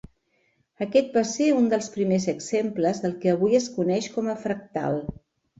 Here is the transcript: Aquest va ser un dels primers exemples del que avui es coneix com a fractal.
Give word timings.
Aquest 0.85 1.11
va 1.17 1.23
ser 1.31 1.49
un 1.57 1.67
dels 1.73 1.89
primers 1.97 2.27
exemples 2.35 3.05
del 3.05 3.13
que 3.27 3.35
avui 3.37 3.59
es 3.63 3.71
coneix 3.79 4.09
com 4.17 4.33
a 4.35 4.37
fractal. 4.49 5.03